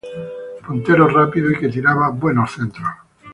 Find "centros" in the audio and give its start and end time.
2.53-2.89